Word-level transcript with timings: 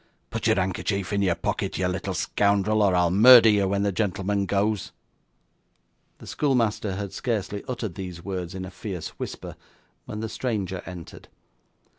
'Put 0.31 0.47
your 0.47 0.55
handkerchief 0.55 1.13
in 1.13 1.21
your 1.21 1.35
pocket, 1.35 1.77
you 1.77 1.87
little 1.87 2.15
scoundrel, 2.15 2.81
or 2.81 2.95
I'll 2.95 3.11
murder 3.11 3.49
you 3.49 3.67
when 3.67 3.83
the 3.83 3.91
gentleman 3.91 4.47
goes.' 4.47 4.91
The 6.17 6.25
schoolmaster 6.25 6.95
had 6.95 7.13
scarcely 7.13 7.63
uttered 7.67 7.93
these 7.93 8.25
words 8.25 8.55
in 8.55 8.65
a 8.65 8.71
fierce 8.71 9.09
whisper, 9.19 9.55
when 10.05 10.19
the 10.19 10.27
stranger 10.27 10.81
entered. 10.87 11.27